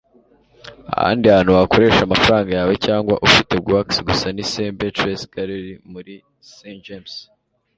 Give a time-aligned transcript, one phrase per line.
[0.95, 6.13] Ahandi hantu wakoresha amafaranga yawe cyangwa ufite gawk gusa ni Chris Beetles Gallery() muri
[6.55, 7.13] St James.